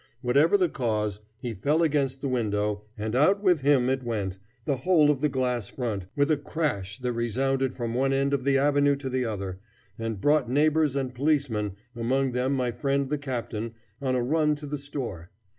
[0.23, 4.77] Whatever the cause, he fell against the window, and out with him it went, the
[4.77, 8.57] whole of the glass front, with a crash that resounded from one end of the
[8.57, 9.59] avenue to the other,
[9.99, 14.65] and brought neighbors and policemen, among them my friend the captain, on a run to
[14.65, 15.29] the store.